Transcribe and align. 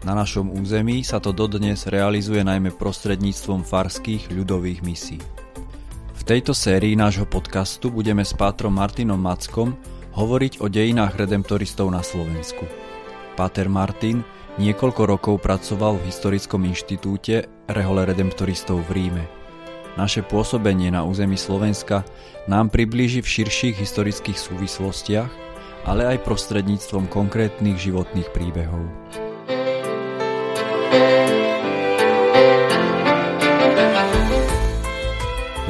Na 0.00 0.16
našom 0.16 0.48
území 0.56 1.04
sa 1.04 1.20
to 1.20 1.28
dodnes 1.36 1.84
realizuje 1.84 2.40
najmä 2.40 2.72
prostredníctvom 2.72 3.68
farských 3.68 4.32
ľudových 4.32 4.80
misí. 4.80 5.20
V 6.16 6.22
tejto 6.24 6.56
sérii 6.56 6.96
nášho 6.96 7.28
podcastu 7.28 7.92
budeme 7.92 8.24
s 8.24 8.32
pátrom 8.32 8.72
Martinom 8.72 9.20
Mackom 9.20 9.76
hovoriť 10.16 10.64
o 10.64 10.72
dejinách 10.72 11.20
redemptoristov 11.20 11.92
na 11.92 12.00
Slovensku. 12.00 12.64
Páter 13.36 13.68
Martin 13.68 14.24
niekoľko 14.56 15.02
rokov 15.04 15.34
pracoval 15.44 16.00
v 16.00 16.08
Historickom 16.08 16.64
inštitúte 16.64 17.44
Rehole 17.68 18.08
redemptoristov 18.08 18.80
v 18.88 19.04
Ríme. 19.04 19.24
Naše 20.00 20.24
pôsobenie 20.24 20.88
na 20.88 21.04
území 21.04 21.36
Slovenska 21.36 22.08
nám 22.48 22.72
priblíži 22.72 23.20
v 23.20 23.32
širších 23.36 23.76
historických 23.76 24.38
súvislostiach, 24.38 25.32
ale 25.84 26.16
aj 26.16 26.24
prostredníctvom 26.24 27.08
konkrétnych 27.12 27.76
životných 27.76 28.28
príbehov. 28.32 28.84
V 30.90 30.98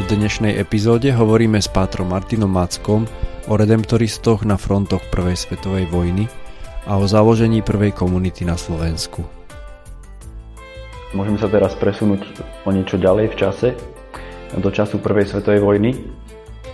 dnešnej 0.09 0.57
epizóde 0.57 1.13
hovoríme 1.13 1.61
s 1.61 1.69
pátrom 1.69 2.09
Martinom 2.09 2.49
Mackom 2.49 3.05
o 3.45 3.53
redemptoristoch 3.53 4.49
na 4.49 4.57
frontoch 4.57 5.05
Prvej 5.13 5.37
svetovej 5.37 5.93
vojny 5.93 6.25
a 6.89 6.97
o 6.97 7.05
založení 7.05 7.61
prvej 7.61 7.93
komunity 7.93 8.49
na 8.49 8.57
Slovensku. 8.57 9.21
Môžeme 11.13 11.37
sa 11.37 11.53
teraz 11.53 11.77
presunúť 11.77 12.25
o 12.65 12.73
niečo 12.73 12.97
ďalej 12.97 13.37
v 13.37 13.37
čase, 13.37 13.69
do 14.57 14.73
času 14.73 15.05
Prvej 15.05 15.29
svetovej 15.29 15.61
vojny. 15.61 15.91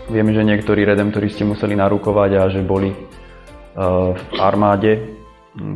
Vieme, 0.06 0.30
že 0.30 0.46
niektorí 0.46 0.86
redemptoristi 0.86 1.42
museli 1.42 1.74
narukovať 1.74 2.30
a 2.38 2.46
že 2.46 2.62
boli 2.62 2.94
eh, 2.94 2.98
v 4.14 4.22
armáde. 4.38 5.18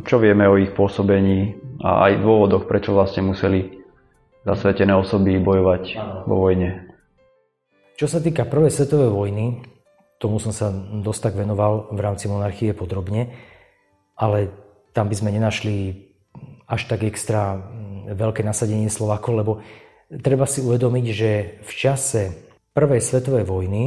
Čo 0.07 0.23
vieme 0.23 0.47
o 0.47 0.55
ich 0.55 0.71
pôsobení 0.71 1.60
a 1.81 2.09
aj 2.09 2.21
dôvodoch, 2.21 2.69
prečo 2.69 2.93
vlastne 2.93 3.25
museli 3.25 3.81
zasvetené 4.45 4.93
osoby 4.97 5.41
bojovať 5.41 5.85
vo 6.29 6.37
vojne. 6.49 6.93
Čo 7.97 8.09
sa 8.09 8.21
týka 8.21 8.49
prvej 8.49 8.73
svetovej 8.73 9.13
vojny, 9.13 9.61
tomu 10.21 10.41
som 10.41 10.53
sa 10.53 10.73
dosť 10.73 11.21
tak 11.33 11.35
venoval 11.41 11.93
v 11.93 12.01
rámci 12.01 12.29
monarchie 12.29 12.77
podrobne, 12.77 13.33
ale 14.17 14.53
tam 14.93 15.09
by 15.09 15.17
sme 15.17 15.33
nenašli 15.33 16.09
až 16.69 16.89
tak 16.89 17.05
extra 17.05 17.57
veľké 18.09 18.45
nasadenie 18.45 18.93
Slovákov, 18.93 19.33
lebo 19.37 19.53
treba 20.13 20.45
si 20.45 20.61
uvedomiť, 20.61 21.07
že 21.13 21.31
v 21.65 21.73
čase 21.73 22.23
prvej 22.77 23.01
svetovej 23.01 23.45
vojny 23.49 23.83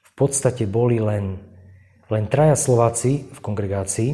v 0.00 0.10
podstate 0.16 0.68
boli 0.68 1.00
len, 1.00 1.40
len 2.08 2.24
traja 2.28 2.56
Slováci 2.56 3.28
v 3.28 3.38
kongregácii, 3.40 4.10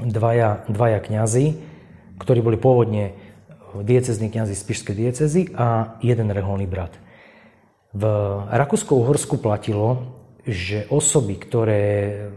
dvaja, 0.00 0.68
dvaja 0.68 1.00
kňazi, 1.04 1.73
ktorí 2.18 2.40
boli 2.40 2.58
pôvodne 2.60 3.14
diecezní 3.74 4.30
kniazy 4.30 4.54
z 4.54 4.62
Pišskej 4.62 4.94
diecezy 4.94 5.42
a 5.58 5.98
jeden 5.98 6.30
reholný 6.30 6.70
brat. 6.70 6.94
V 7.94 8.04
Rakúsko-Uhorsku 8.50 9.38
platilo, 9.38 10.14
že 10.46 10.86
osoby, 10.90 11.38
ktoré, 11.38 11.82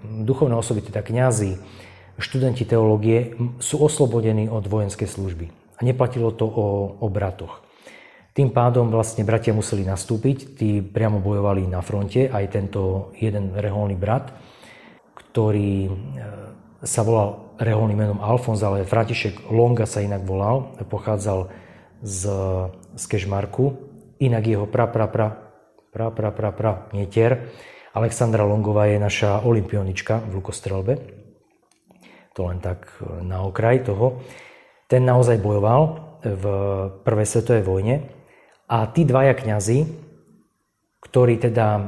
duchovné 0.01 0.57
osoby, 0.57 0.85
teda 0.85 1.01
kňazi, 1.05 1.57
študenti 2.17 2.65
teológie, 2.65 3.37
sú 3.61 3.81
oslobodení 3.81 4.49
od 4.49 4.65
vojenskej 4.65 5.05
služby. 5.05 5.49
A 5.77 5.85
neplatilo 5.85 6.33
to 6.33 6.49
o, 6.49 6.97
o 6.97 7.07
bratoch. 7.09 7.61
Tým 8.33 8.53
pádom 8.53 8.93
vlastne 8.93 9.25
bratia 9.25 9.53
museli 9.53 9.81
nastúpiť, 9.81 10.57
tí 10.57 10.81
priamo 10.81 11.17
bojovali 11.21 11.65
na 11.65 11.81
fronte, 11.81 12.29
aj 12.29 12.53
tento 12.53 13.13
jeden 13.17 13.53
reholný 13.57 13.97
brat, 13.97 14.29
ktorý 15.17 15.89
sa 16.85 17.01
volal 17.01 17.46
reholným 17.57 17.97
menom 17.97 18.19
Alfons, 18.21 18.61
ale 18.61 18.85
František 18.85 19.49
Longa 19.49 19.89
sa 19.89 20.01
inak 20.01 20.23
volal, 20.23 20.77
pochádzal 20.87 21.49
z, 22.01 22.21
z 22.93 23.03
Kešmarku. 23.09 23.73
Inak 24.17 24.45
jeho 24.49 24.65
pra, 24.65 24.89
pra, 24.89 25.05
pra, 25.09 25.37
pra, 25.93 26.09
pra, 26.09 26.29
pra, 26.33 26.49
pra, 26.53 26.71
netier. 26.93 27.53
Alexandra 27.93 28.45
Longová 28.45 28.89
je 28.89 29.01
naša 29.01 29.41
olimpionička 29.45 30.21
v 30.21 30.41
lukostrelbe. 30.41 30.93
To 32.37 32.49
len 32.49 32.61
tak 32.61 32.85
e, 33.01 33.25
na 33.25 33.41
okraj 33.41 33.89
toho. 33.89 34.21
Ten 34.85 35.05
naozaj 35.05 35.41
bojoval 35.41 35.81
v 36.21 36.43
prvej 37.01 37.27
svetovej 37.29 37.63
vojne 37.65 37.95
a 38.69 38.85
tí 38.89 39.05
dvaja 39.05 39.33
kňazi, 39.33 39.79
ktorí 41.01 41.41
teda 41.41 41.81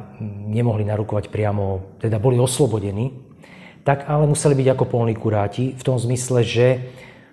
nemohli 0.50 0.86
narukovať 0.86 1.30
priamo, 1.30 1.98
teda 2.02 2.18
boli 2.18 2.42
oslobodení 2.42 3.29
tak 3.84 4.06
ale 4.08 4.28
museli 4.28 4.56
byť 4.60 4.68
ako 4.76 4.86
polní 4.86 5.16
kuráti 5.16 5.74
v 5.76 5.84
tom 5.84 5.96
zmysle, 5.96 6.44
že 6.44 6.68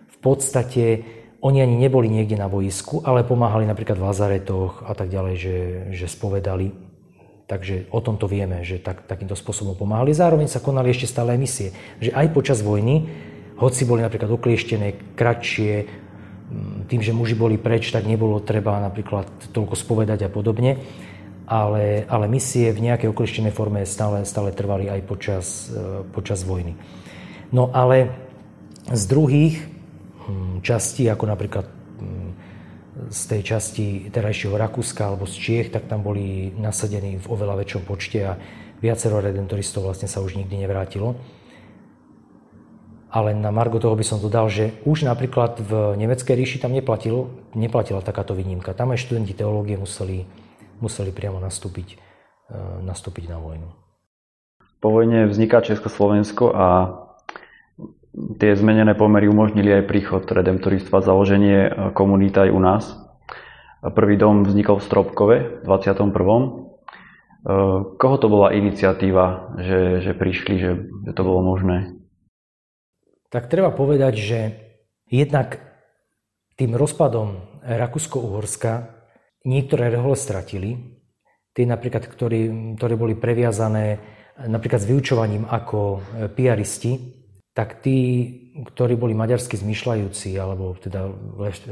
v 0.09 0.17
podstate 0.23 0.84
oni 1.45 1.62
ani 1.62 1.77
neboli 1.79 2.11
niekde 2.11 2.34
na 2.34 2.51
boisku, 2.51 3.05
ale 3.05 3.27
pomáhali 3.27 3.69
napríklad 3.69 4.01
v 4.01 4.07
lazaretoch 4.09 4.83
a 4.83 4.93
tak 4.97 5.12
ďalej, 5.12 5.35
že, 5.37 5.56
že 5.95 6.06
spovedali. 6.11 6.73
Takže 7.47 7.87
o 7.95 8.03
tomto 8.03 8.27
vieme, 8.27 8.67
že 8.67 8.83
tak, 8.83 9.06
takýmto 9.06 9.39
spôsobom 9.39 9.79
pomáhali. 9.79 10.11
Zároveň 10.11 10.51
sa 10.51 10.59
konali 10.59 10.91
ešte 10.91 11.06
stále 11.06 11.39
misie. 11.39 11.71
Že 12.03 12.11
aj 12.11 12.27
počas 12.35 12.59
vojny, 12.59 13.06
hoci 13.62 13.87
boli 13.87 14.03
napríklad 14.03 14.35
oklieštené, 14.35 15.15
kratšie, 15.15 15.87
tým, 16.91 17.01
že 17.03 17.15
muži 17.15 17.39
boli 17.39 17.59
preč, 17.59 17.91
tak 17.91 18.06
nebolo 18.06 18.43
treba 18.43 18.79
napríklad 18.83 19.51
toľko 19.55 19.75
spovedať 19.79 20.27
a 20.27 20.31
podobne 20.31 20.79
ale, 21.47 22.03
ale 22.11 22.27
misie 22.27 22.75
v 22.75 22.91
nejakej 22.91 23.15
okleštenej 23.15 23.55
forme 23.55 23.87
stále, 23.87 24.27
stále 24.27 24.51
trvali 24.51 24.91
aj 24.91 25.01
počas, 25.07 25.71
e, 25.71 26.03
počas 26.11 26.43
vojny. 26.43 26.75
No 27.55 27.71
ale 27.71 28.11
z 28.91 29.03
druhých 29.07 29.62
hm, 30.27 30.67
častí, 30.67 31.06
ako 31.06 31.25
napríklad 31.31 31.67
hm, 31.71 32.31
z 33.15 33.21
tej 33.31 33.43
časti 33.47 33.87
terajšieho 34.11 34.59
Rakúska 34.59 35.06
alebo 35.06 35.31
z 35.31 35.39
Čiech, 35.39 35.69
tak 35.71 35.87
tam 35.87 36.03
boli 36.03 36.51
nasadení 36.59 37.23
v 37.23 37.27
oveľa 37.31 37.62
väčšom 37.62 37.83
počte 37.87 38.19
a 38.27 38.35
viacero 38.83 39.23
redentoristov 39.23 39.87
vlastne 39.87 40.11
sa 40.11 40.19
už 40.21 40.35
nikdy 40.35 40.67
nevrátilo. 40.67 41.15
Ale 43.06 43.33
na 43.33 43.55
Margo 43.55 43.79
toho 43.79 43.95
by 43.97 44.05
som 44.05 44.19
dodal, 44.19 44.51
že 44.51 44.77
už 44.83 45.06
napríklad 45.06 45.62
v 45.62 45.95
Nemeckej 45.97 46.37
ríši 46.37 46.59
tam 46.59 46.75
neplatilo, 46.75 47.33
neplatila 47.55 48.03
takáto 48.03 48.35
výnimka. 48.35 48.77
Tam 48.77 48.93
aj 48.93 49.01
študenti 49.01 49.33
teológie 49.33 49.79
museli 49.79 50.27
museli 50.81 51.12
priamo 51.12 51.41
nastúpiť, 51.41 51.97
e, 51.97 52.56
nastúpiť 52.84 53.31
na 53.31 53.38
vojnu. 53.41 53.69
Po 54.81 54.92
vojne 54.92 55.26
vzniká 55.26 55.64
Československo 55.64 56.53
a 56.53 56.66
tie 58.41 58.56
zmenené 58.56 58.97
pomery 58.97 59.28
umožnili 59.28 59.72
aj 59.81 59.88
príchod 59.88 60.22
redemptoristva, 60.25 61.04
založenie 61.04 61.59
e, 61.69 61.70
komunity 61.92 62.48
aj 62.48 62.50
u 62.53 62.60
nás. 62.60 62.84
Prvý 63.87 64.16
dom 64.19 64.42
vznikol 64.42 64.81
v 64.81 64.87
Stropkove 64.88 65.37
v 65.60 65.64
21. 65.64 66.10
E, 66.10 66.25
koho 68.00 68.16
to 68.16 68.26
bola 68.32 68.56
iniciatíva, 68.56 69.56
že, 69.60 70.00
že 70.00 70.12
prišli, 70.16 70.54
že, 70.56 70.70
že 71.06 71.12
to 71.12 71.22
bolo 71.22 71.44
možné? 71.44 71.96
Tak 73.29 73.52
treba 73.52 73.69
povedať, 73.75 74.14
že 74.17 74.40
jednak 75.11 75.61
tým 76.56 76.72
rozpadom 76.72 77.61
Rakúsko-Uhorska 77.67 78.95
Niektoré 79.46 79.94
rehole 79.94 80.19
stratili, 80.19 80.98
tie 81.54 81.64
napríklad, 81.64 82.10
ktorí, 82.10 82.75
ktoré 82.75 82.94
boli 82.98 83.14
previazané 83.14 84.02
napríklad 84.44 84.84
s 84.84 84.90
vyučovaním 84.90 85.48
ako 85.48 85.78
e, 85.81 85.98
piaristi, 86.28 87.16
tak 87.56 87.81
tí, 87.81 87.96
ktorí 88.69 89.00
boli 89.00 89.16
maďarsky 89.16 89.56
zmyšľajúci, 89.56 90.37
alebo 90.37 90.76
teda 90.76 91.08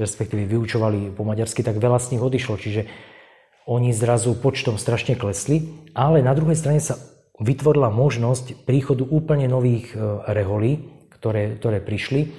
respektíve 0.01 0.49
vyučovali 0.49 1.13
po 1.13 1.29
maďarsky, 1.29 1.61
tak 1.61 1.77
veľa 1.77 2.01
z 2.01 2.17
nich 2.17 2.25
odišlo. 2.25 2.57
Čiže 2.57 2.89
oni 3.69 3.93
zrazu 3.93 4.33
počtom 4.41 4.81
strašne 4.81 5.13
klesli, 5.13 5.91
ale 5.93 6.25
na 6.25 6.33
druhej 6.33 6.57
strane 6.57 6.81
sa 6.81 6.97
vytvorila 7.37 7.93
možnosť 7.93 8.65
príchodu 8.65 9.05
úplne 9.05 9.45
nových 9.45 9.93
e, 9.93 10.01
reholí, 10.33 10.89
ktoré, 11.13 11.61
ktoré 11.61 11.85
prišli. 11.85 12.33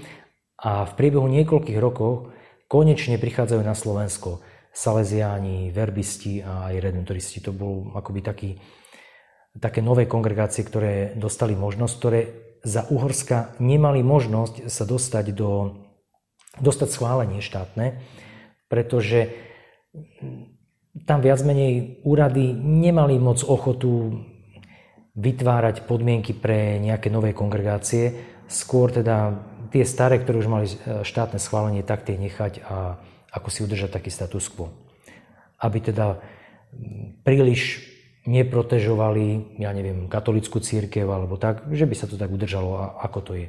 A 0.58 0.90
v 0.90 0.96
priebehu 0.98 1.30
niekoľkých 1.30 1.78
rokov 1.78 2.34
konečne 2.66 3.22
prichádzajú 3.22 3.62
na 3.62 3.78
Slovensko 3.78 4.42
Salesiáni, 4.76 5.72
verbisti 5.72 6.44
a 6.44 6.68
aj 6.68 6.84
redentoristi. 6.84 7.40
To 7.48 7.56
bol 7.56 7.96
akoby 7.96 8.20
taký, 8.20 8.50
také 9.56 9.80
nové 9.80 10.04
kongregácie, 10.04 10.68
ktoré 10.68 11.16
dostali 11.16 11.56
možnosť, 11.56 11.94
ktoré 11.96 12.20
za 12.60 12.84
Uhorska 12.92 13.56
nemali 13.64 14.04
možnosť 14.04 14.68
sa 14.68 14.84
dostať 14.84 15.26
do 15.32 15.80
dostať 16.56 16.88
schválenie 16.88 17.44
štátne 17.44 18.00
pretože 18.68 19.32
tam 21.06 21.20
viac 21.22 21.40
menej 21.46 22.02
úrady 22.04 22.52
nemali 22.56 23.16
moc 23.22 23.44
ochotu 23.44 24.24
vytvárať 25.16 25.88
podmienky 25.88 26.36
pre 26.36 26.82
nejaké 26.84 27.08
nové 27.08 27.32
kongregácie. 27.32 28.36
Skôr 28.52 28.92
teda 28.92 29.40
tie 29.72 29.88
staré, 29.88 30.20
ktoré 30.20 30.44
už 30.44 30.50
mali 30.52 30.68
štátne 31.08 31.40
schválenie, 31.40 31.88
tak 31.88 32.04
tie 32.04 32.20
nechať 32.20 32.68
a 32.68 33.00
ako 33.36 33.52
si 33.52 33.68
udržať 33.68 33.92
taký 33.92 34.08
status 34.08 34.48
quo. 34.48 34.72
Aby 35.60 35.92
teda 35.92 36.24
príliš 37.28 37.84
neprotežovali, 38.26 39.58
ja 39.62 39.70
neviem, 39.70 40.10
katolickú 40.10 40.58
církev 40.58 41.06
alebo 41.06 41.38
tak, 41.38 41.70
že 41.70 41.86
by 41.86 41.94
sa 41.94 42.10
to 42.10 42.18
tak 42.18 42.34
udržalo, 42.34 42.98
ako 43.04 43.20
to 43.22 43.32
je. 43.38 43.48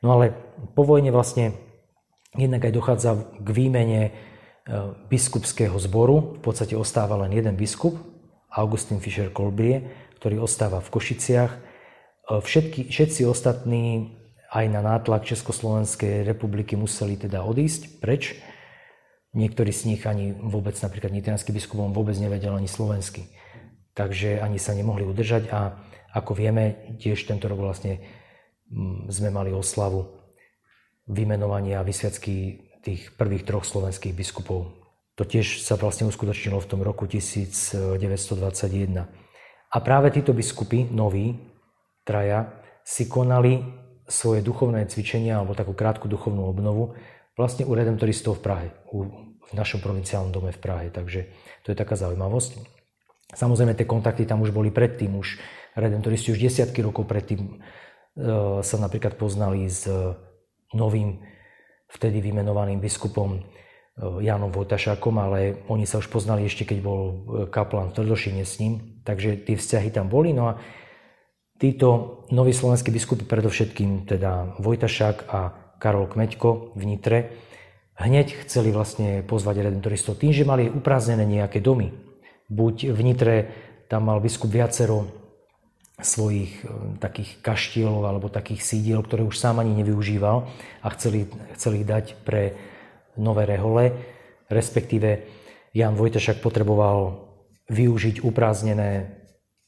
No 0.00 0.16
ale 0.16 0.32
po 0.72 0.86
vojne 0.86 1.12
vlastne 1.12 1.52
jednak 2.32 2.64
aj 2.64 2.72
dochádza 2.72 3.10
k 3.36 3.48
výmene 3.52 4.02
e, 4.08 4.10
biskupského 5.08 5.76
zboru. 5.76 6.40
V 6.40 6.40
podstate 6.40 6.76
ostáva 6.76 7.20
len 7.24 7.32
jeden 7.36 7.56
biskup, 7.60 7.96
Augustin 8.48 9.04
Fischer 9.04 9.28
Kolbrie, 9.28 9.84
ktorý 10.16 10.44
ostáva 10.44 10.80
v 10.80 10.92
Košiciach. 10.96 11.52
E, 11.52 11.60
všetky, 12.40 12.88
všetci 12.88 13.28
ostatní 13.28 14.16
aj 14.48 14.64
na 14.72 14.80
nátlak 14.80 15.28
Československej 15.28 16.24
republiky 16.24 16.72
museli 16.78 17.20
teda 17.20 17.44
odísť 17.44 18.00
preč. 18.00 18.38
Niektorí 19.34 19.74
z 19.74 19.82
nich 19.90 20.02
ani 20.06 20.36
vôbec, 20.36 20.78
napríklad 20.78 21.10
nitrianský 21.10 21.50
biskup, 21.50 21.82
vôbec 21.90 22.14
nevedel 22.20 22.54
ani 22.54 22.70
slovensky 22.70 23.26
takže 23.96 24.44
ani 24.44 24.60
sa 24.60 24.76
nemohli 24.76 25.08
udržať 25.08 25.48
a 25.48 25.80
ako 26.12 26.36
vieme, 26.36 26.92
tiež 27.00 27.24
tento 27.24 27.48
rok 27.48 27.58
vlastne 27.58 28.04
mm, 28.68 29.08
sme 29.08 29.32
mali 29.32 29.56
oslavu 29.56 30.04
vymenovania 31.08 31.80
vysviacky 31.80 32.60
tých 32.84 33.16
prvých 33.16 33.48
troch 33.48 33.64
slovenských 33.64 34.12
biskupov. 34.12 34.76
To 35.16 35.24
tiež 35.24 35.64
sa 35.64 35.80
vlastne 35.80 36.04
uskutočnilo 36.12 36.60
v 36.60 36.68
tom 36.68 36.84
roku 36.84 37.08
1921. 37.08 37.96
A 39.72 39.76
práve 39.80 40.12
títo 40.12 40.36
biskupy, 40.36 40.84
noví, 40.92 41.40
traja, 42.04 42.52
si 42.84 43.08
konali 43.08 43.64
svoje 44.06 44.44
duchovné 44.44 44.86
cvičenia 44.86 45.40
alebo 45.40 45.56
takú 45.56 45.74
krátku 45.74 46.06
duchovnú 46.06 46.46
obnovu 46.46 46.94
vlastne 47.36 47.68
u 47.68 47.72
redemptoristov 47.76 48.40
v 48.40 48.42
Prahe, 48.42 48.66
v 49.46 49.52
našom 49.52 49.84
provinciálnom 49.84 50.32
dome 50.32 50.50
v 50.50 50.60
Prahe. 50.60 50.86
Takže 50.88 51.30
to 51.62 51.70
je 51.70 51.76
taká 51.76 51.94
zaujímavosť. 51.94 52.64
Samozrejme, 53.36 53.76
tie 53.76 53.86
kontakty 53.86 54.24
tam 54.24 54.42
už 54.42 54.50
boli 54.50 54.72
predtým, 54.72 55.14
už 55.14 55.38
redemptoristi 55.76 56.32
už 56.32 56.40
desiatky 56.40 56.80
rokov 56.80 57.04
predtým 57.04 57.44
e, 57.44 57.54
sa 58.64 58.76
napríklad 58.80 59.20
poznali 59.20 59.68
s 59.68 59.84
novým, 60.72 61.20
vtedy 61.86 62.22
vymenovaným 62.24 62.80
biskupom 62.80 63.38
e, 63.38 63.40
Jánom 64.24 64.54
Vojtašákom, 64.54 65.14
ale 65.20 65.66
oni 65.68 65.84
sa 65.84 66.00
už 66.00 66.08
poznali 66.08 66.46
ešte, 66.48 66.64
keď 66.64 66.78
bol 66.80 67.00
e, 67.02 67.14
kaplan 67.52 67.92
v 67.92 67.96
Tvrdošine 68.00 68.42
s 68.46 68.62
ním, 68.62 69.02
takže 69.04 69.42
tie 69.42 69.58
vzťahy 69.58 69.90
tam 69.90 70.06
boli. 70.08 70.30
No 70.30 70.54
a 70.54 70.62
títo 71.58 72.22
noví 72.32 72.54
slovenskí 72.54 72.94
biskupy, 72.94 73.26
predovšetkým 73.26 74.06
teda 74.06 74.56
Vojtašák 74.62 75.28
a 75.28 75.65
Karol 75.78 76.08
Kmeďko 76.08 76.76
v 76.76 76.82
Nitre, 76.84 77.18
hneď 77.96 78.44
chceli 78.44 78.72
vlastne 78.72 79.24
pozvať 79.24 79.64
redemptoristov 79.66 80.20
tým, 80.20 80.32
že 80.32 80.48
mali 80.48 80.68
uprázdnené 80.68 81.24
nejaké 81.24 81.64
domy. 81.64 81.92
Buď 82.46 82.92
v 82.92 83.00
Nitre 83.02 83.36
tam 83.88 84.10
mal 84.10 84.20
biskup 84.20 84.52
viacero 84.52 85.08
svojich 85.96 86.60
e, 86.60 87.00
takých 87.00 87.40
kaštielov 87.40 88.04
alebo 88.04 88.28
takých 88.28 88.60
sídiel, 88.60 89.00
ktoré 89.00 89.24
už 89.24 89.40
sám 89.40 89.64
ani 89.64 89.72
nevyužíval 89.80 90.44
a 90.84 90.86
chceli, 90.92 91.24
chceli 91.56 91.82
ich 91.82 91.88
dať 91.88 92.20
pre 92.20 92.52
nové 93.16 93.48
rehole, 93.48 93.96
respektíve 94.52 95.24
Jan 95.72 95.96
Vojtešak 95.96 96.44
potreboval 96.44 97.24
využiť 97.72 98.20
uprázdnené 98.22 99.16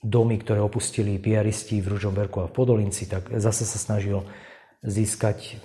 domy, 0.05 0.38
ktoré 0.38 0.62
opustili 0.62 1.19
piaristi 1.19 1.82
v 1.82 1.96
Ružomberku 1.96 2.44
a 2.44 2.49
v 2.49 2.55
Podolinci, 2.55 3.10
tak 3.10 3.34
zase 3.34 3.66
sa 3.66 3.81
snažil 3.81 4.22
získať 4.84 5.58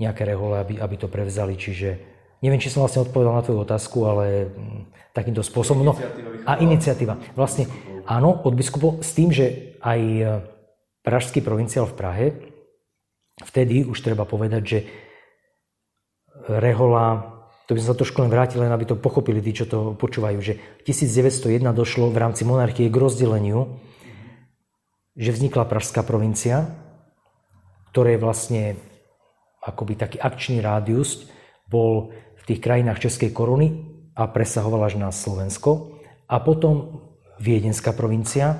nejaké 0.00 0.24
rehole, 0.24 0.60
aby, 0.62 0.74
aby 0.80 0.96
to 0.96 1.08
prevzali. 1.10 1.56
Čiže 1.58 2.12
Neviem, 2.42 2.58
či 2.58 2.74
som 2.74 2.82
vlastne 2.82 3.06
odpovedal 3.06 3.38
na 3.38 3.46
tvoju 3.46 3.62
otázku, 3.62 4.02
ale 4.02 4.50
mm, 4.50 5.14
takýmto 5.14 5.46
spôsobom. 5.46 5.86
No, 5.86 5.94
a 6.42 6.58
iniciatíva. 6.58 7.14
Vlastne 7.38 7.70
áno, 8.02 8.34
od 8.42 8.58
biskupov 8.58 8.98
s 8.98 9.14
tým, 9.14 9.30
že 9.30 9.78
aj 9.78 10.00
e, 10.02 10.22
pražský 11.06 11.38
provinciál 11.38 11.86
v 11.86 11.94
Prahe, 11.94 12.26
vtedy 13.46 13.86
už 13.86 14.02
treba 14.02 14.26
povedať, 14.26 14.62
že 14.66 14.78
Rehola, 16.50 17.30
to 17.70 17.78
by 17.78 17.78
som 17.78 17.94
sa 17.94 18.00
trošku 18.02 18.18
len 18.26 18.32
vrátil, 18.34 18.58
len 18.58 18.74
aby 18.74 18.90
to 18.90 18.98
pochopili 18.98 19.38
tí, 19.38 19.54
čo 19.54 19.70
to 19.70 19.94
počúvajú, 19.94 20.42
že 20.42 20.58
1901 20.82 21.62
došlo 21.70 22.10
v 22.10 22.18
rámci 22.18 22.42
monarchie 22.42 22.90
k 22.90 22.98
rozdeleniu, 22.98 23.78
že 25.14 25.30
vznikla 25.30 25.70
pražská 25.70 26.02
provincia, 26.02 26.74
ktoré 27.94 28.18
vlastne 28.18 28.74
akoby 29.62 29.94
taký 29.94 30.18
akčný 30.18 30.58
rádius, 30.58 31.30
bol 31.70 32.10
v 32.12 32.42
tých 32.44 32.60
krajinách 32.60 32.98
Českej 32.98 33.30
koruny 33.30 33.86
a 34.18 34.26
presahoval 34.28 34.90
až 34.90 34.98
na 34.98 35.14
Slovensko. 35.14 36.02
A 36.26 36.42
potom 36.42 37.00
Viedenská 37.42 37.90
provincia, 37.90 38.54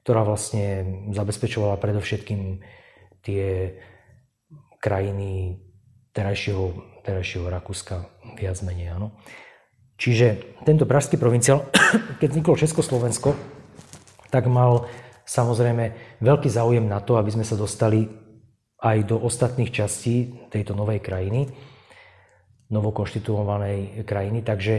ktorá 0.00 0.24
vlastne 0.24 1.04
zabezpečovala 1.12 1.76
predovšetkým 1.76 2.64
tie 3.20 3.76
krajiny 4.80 5.60
terajšieho, 6.16 6.64
terajšieho 7.04 7.46
Rakúska 7.52 8.08
viac 8.40 8.56
menej. 8.64 8.96
Áno. 8.96 9.12
Čiže 10.00 10.58
tento 10.64 10.88
pražský 10.88 11.20
provinciál, 11.20 11.68
keď 12.24 12.28
vzniklo 12.32 12.56
Československo, 12.56 13.36
tak 14.32 14.48
mal 14.48 14.88
samozrejme 15.28 16.18
veľký 16.24 16.48
záujem 16.48 16.88
na 16.88 17.04
to, 17.04 17.20
aby 17.20 17.30
sme 17.36 17.44
sa 17.44 17.54
dostali 17.54 18.08
aj 18.82 18.98
do 19.06 19.16
ostatných 19.16 19.70
častí 19.70 20.46
tejto 20.50 20.74
novej 20.74 20.98
krajiny 20.98 21.46
novokonštituovanej 22.72 24.08
krajiny, 24.08 24.40
takže 24.40 24.74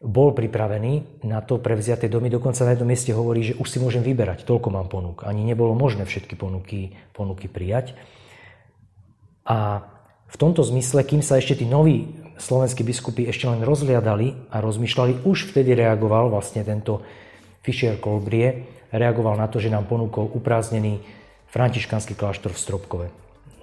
bol 0.00 0.32
pripravený 0.32 1.24
na 1.28 1.44
to 1.44 1.60
prevziať 1.60 2.08
tie 2.08 2.10
domy. 2.12 2.32
Dokonca 2.32 2.64
na 2.64 2.72
jednom 2.72 2.88
mieste 2.88 3.12
hovorí, 3.12 3.52
že 3.52 3.56
už 3.60 3.68
si 3.68 3.78
môžem 3.80 4.00
vyberať, 4.00 4.48
toľko 4.48 4.68
mám 4.72 4.88
ponúk. 4.88 5.28
Ani 5.28 5.44
nebolo 5.44 5.76
možné 5.76 6.08
všetky 6.08 6.36
ponuky, 6.36 6.96
ponuky 7.12 7.48
prijať. 7.48 7.96
A 9.44 9.84
v 10.28 10.36
tomto 10.40 10.64
zmysle, 10.64 11.04
kým 11.04 11.20
sa 11.20 11.36
ešte 11.36 11.60
tí 11.62 11.66
noví 11.68 12.08
slovenskí 12.40 12.82
biskupy 12.82 13.28
ešte 13.28 13.46
len 13.46 13.62
rozliadali 13.62 14.50
a 14.50 14.58
rozmýšľali, 14.64 15.24
už 15.24 15.54
vtedy 15.54 15.76
reagoval 15.76 16.32
vlastne 16.32 16.64
tento 16.64 17.04
Fischer 17.64 17.96
Kolbrie, 17.96 18.66
reagoval 18.92 19.40
na 19.40 19.48
to, 19.48 19.56
že 19.56 19.72
nám 19.72 19.88
ponúkol 19.88 20.28
upráznený 20.32 21.00
františkanský 21.48 22.12
kláštor 22.18 22.52
v 22.52 22.60
Stropkove. 22.60 23.06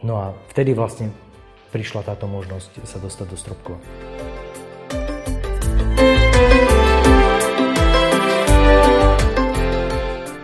No 0.02 0.18
a 0.18 0.34
vtedy 0.50 0.74
vlastne 0.74 1.14
prišla 1.70 2.02
táto 2.02 2.26
možnosť 2.26 2.82
sa 2.90 2.98
dostať 2.98 3.28
do 3.30 3.38
Stropkova. 3.38 3.80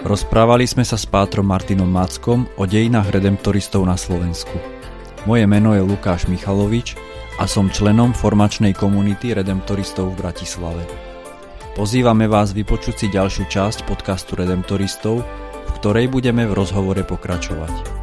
Rozprávali 0.08 0.64
sme 0.64 0.88
sa 0.88 0.96
s 0.96 1.04
pátrom 1.04 1.44
Martinom 1.44 1.90
Mackom 1.90 2.48
o 2.56 2.64
dejinách 2.64 3.12
redemptoristov 3.12 3.84
na 3.84 4.00
Slovensku. 4.00 4.56
Moje 5.28 5.44
meno 5.44 5.76
je 5.76 5.84
Lukáš 5.84 6.32
Michalovič 6.32 6.96
a 7.36 7.44
som 7.44 7.68
členom 7.68 8.16
formačnej 8.16 8.72
komunity 8.72 9.36
redemptoristov 9.36 10.16
v 10.16 10.20
Bratislave. 10.24 10.88
Pozývame 11.76 12.32
vás 12.32 12.56
vypočuť 12.56 12.96
si 13.04 13.08
ďalšiu 13.12 13.52
časť 13.52 13.84
podcastu 13.84 14.40
Redemptoristov, 14.40 15.22
v 15.68 15.72
ktorej 15.76 16.08
budeme 16.08 16.48
v 16.48 16.56
rozhovore 16.56 17.04
pokračovať. 17.04 17.97